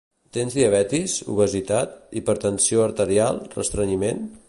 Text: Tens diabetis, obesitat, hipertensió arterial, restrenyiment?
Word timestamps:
Tens 0.37 0.55
diabetis, 0.59 1.17
obesitat, 1.35 1.93
hipertensió 2.21 2.85
arterial, 2.89 3.43
restrenyiment? 3.61 4.31